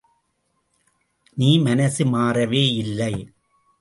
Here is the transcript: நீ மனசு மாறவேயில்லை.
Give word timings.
நீ 1.37 1.59
மனசு 1.59 2.05
மாறவேயில்லை. 2.05 3.13